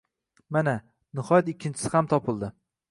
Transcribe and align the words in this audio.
Mana, 0.57 0.73
nihoyat 1.19 1.53
ikkinchisi 1.55 1.97
ham 1.97 2.13
topildi. 2.17 2.55